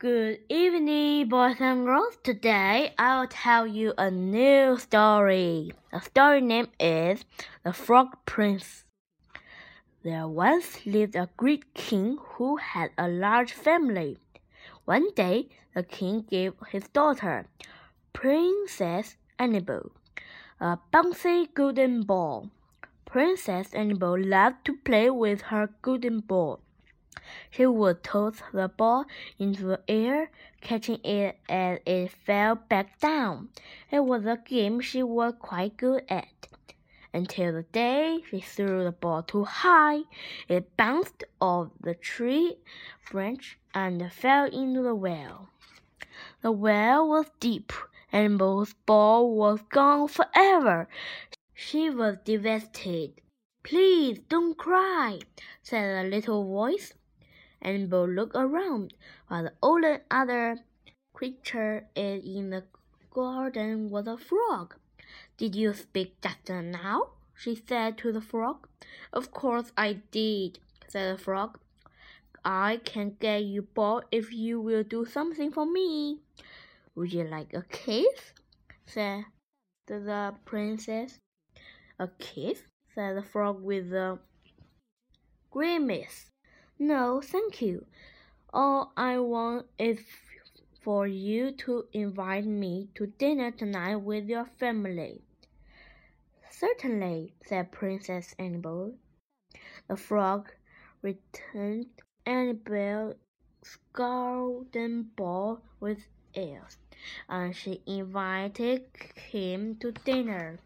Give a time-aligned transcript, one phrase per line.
[0.00, 2.18] Good evening, boys and girls.
[2.22, 5.72] Today I will tell you a new story.
[5.90, 7.24] The story name is
[7.64, 8.84] The Frog Prince.
[10.04, 14.18] There once lived a great king who had a large family.
[14.84, 17.48] One day, the king gave his daughter,
[18.12, 19.90] Princess Annabel,
[20.60, 22.52] a bouncy golden ball.
[23.04, 26.60] Princess Annabel loved to play with her golden ball.
[27.50, 29.06] She would toss the ball
[29.38, 30.30] into the air,
[30.60, 33.48] catching it as it fell back down.
[33.90, 36.48] It was a game she was quite good at.
[37.12, 40.00] Until the day she threw the ball too high,
[40.46, 42.56] it bounced off the tree
[43.10, 45.48] branch and fell into the well.
[46.42, 47.72] The well was deep,
[48.12, 50.88] and both ball was gone forever.
[51.54, 53.20] She was devastated.
[53.62, 55.18] Please don't cry,
[55.62, 56.94] said a little voice.
[57.60, 58.94] Annabel looked around,
[59.26, 60.58] while the only other
[61.12, 62.64] creature in the
[63.10, 64.76] garden was a frog.
[65.36, 67.10] Did you speak just now?
[67.34, 68.68] she said to the frog.
[69.12, 71.58] Of course I did, said the frog.
[72.44, 76.20] I can get you ball if you will do something for me.
[76.94, 78.32] Would you like a kiss?
[78.86, 79.24] said
[79.86, 81.18] the princess.
[81.98, 82.62] A kiss?
[82.94, 84.18] said the frog with a
[85.50, 86.30] grimace.
[86.80, 87.86] No, thank you.
[88.52, 89.98] All I want is
[90.80, 95.22] for you to invite me to dinner tonight with your family.
[96.50, 98.94] Certainly, said Princess Annabel.
[99.88, 100.52] The frog
[101.02, 101.86] returned
[102.24, 103.16] Annabel's
[103.92, 106.76] golden ball with airs,
[107.28, 108.84] and she invited
[109.16, 110.60] him to dinner.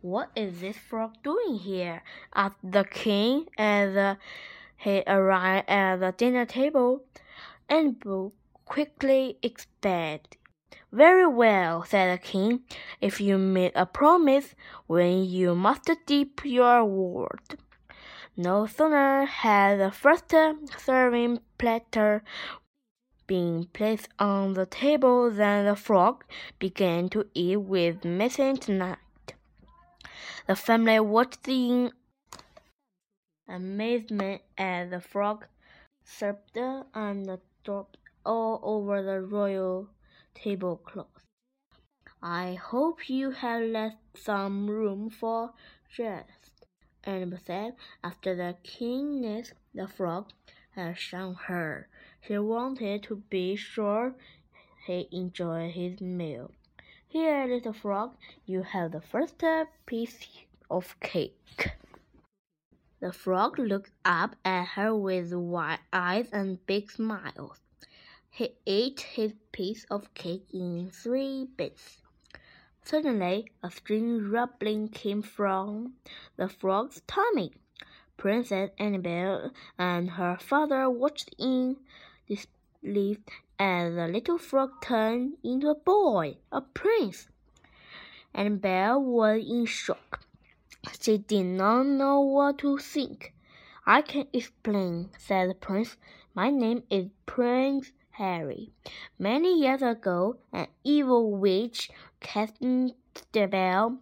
[0.00, 2.02] What is this frog doing here?
[2.34, 4.18] asked the king as the
[4.80, 7.04] he arrived at the dinner table,
[7.68, 8.32] and Boo
[8.64, 10.36] quickly explained.
[10.90, 12.60] Very well, said the king.
[13.00, 14.54] If you make a promise,
[14.86, 17.58] when you must keep your word.
[18.36, 20.34] No sooner had the first
[20.78, 22.24] serving platter
[23.26, 26.24] been placed on the table than the frog
[26.58, 28.98] began to eat with missing tonight.
[30.46, 31.92] The family watched in
[33.50, 35.46] amazement as the frog
[36.04, 39.88] serped and dropped all over the royal
[40.34, 41.26] tablecloth.
[42.22, 45.54] I hope you have left some room for
[45.98, 46.66] rest,
[47.04, 50.30] Annabel said after the keenness the frog
[50.72, 51.88] had shown her.
[52.20, 54.14] She wanted to be sure
[54.86, 56.52] he enjoyed his meal.
[57.08, 59.42] Here, little frog, you have the first
[59.86, 60.28] piece
[60.70, 61.70] of cake.
[63.00, 67.58] The frog looked up at her with wide eyes and big smiles.
[68.28, 72.02] He ate his piece of cake in three bits.
[72.82, 75.94] Suddenly, a strange rumbling came from
[76.36, 77.52] the frog's tummy.
[78.18, 81.78] Princess Annabel and her father watched in
[82.28, 83.20] disbelief
[83.58, 87.28] as the little frog turned into a boy, a prince.
[88.34, 90.26] Annabel was in shock.
[90.98, 93.34] She did not know what to think.
[93.84, 95.98] I can explain, said the prince.
[96.34, 98.72] My name is Prince Harry.
[99.18, 103.98] Many years ago, an evil witch cast a spell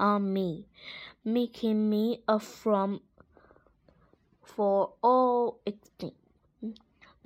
[0.00, 0.66] on me,
[1.24, 3.00] making me a from
[4.42, 6.16] for all extinct.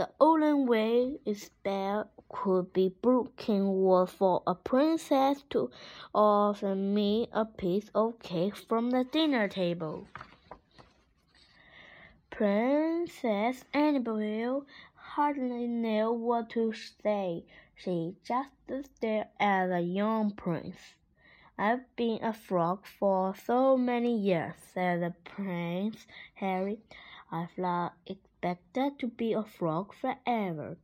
[0.01, 5.71] The only way a spell could be broken was for a princess to
[6.15, 10.09] offer me a piece of cake from the dinner table.
[12.31, 17.45] Princess Annabel hardly knew what to say.
[17.75, 18.49] She just
[18.97, 20.95] stared at the young prince.
[21.59, 26.07] I've been a frog for so many years, said the Prince
[26.37, 26.79] Harry.
[27.33, 30.77] I've not expected to be a frog forever.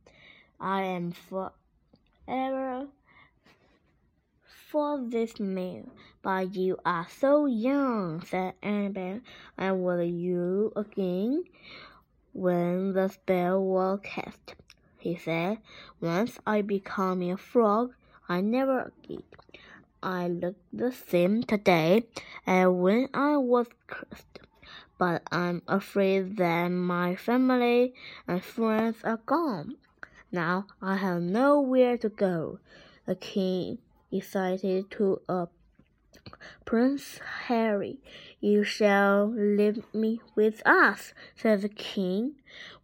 [0.59, 2.87] I am forever
[4.69, 5.89] for this meal.
[6.21, 9.21] But you are so young, said Annabel.
[9.57, 11.43] And will you again
[12.33, 14.55] when the spell was cast?
[14.97, 15.59] He said,
[15.99, 17.93] Once I become a frog,
[18.29, 19.23] I never again.
[20.01, 22.07] I look the same today
[22.45, 24.39] as when I was cursed.
[24.97, 27.93] But I'm afraid that my family
[28.27, 29.77] and friends are gone.
[30.31, 32.59] Now I have nowhere to go.
[33.05, 33.77] The king
[34.11, 35.45] decided to uh,
[36.65, 37.99] Prince Harry,
[38.41, 42.35] you shall leave me with us, said the king.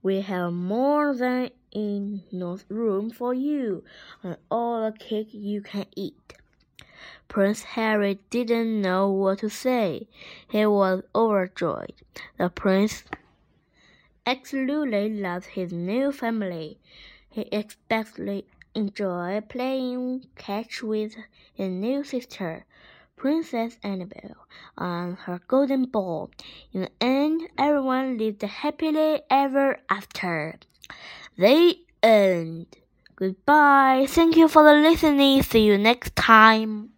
[0.02, 3.84] We have more than enough room for you
[4.22, 6.36] and all the cake you can eat.
[7.28, 10.08] Prince Harry didn't know what to say.
[10.50, 11.94] He was overjoyed.
[12.38, 13.04] The prince
[14.26, 16.80] absolutely loved his new family.
[17.30, 18.46] He especially
[18.76, 21.16] enjoyed playing catch with
[21.54, 22.66] his new sister,
[23.16, 24.36] Princess Annabel,
[24.78, 26.32] and her golden ball.
[26.72, 30.60] In the end, everyone lived happily ever after.
[31.38, 32.68] The end.
[33.16, 34.06] Goodbye.
[34.10, 35.42] Thank you for the listening.
[35.44, 36.93] See you next time.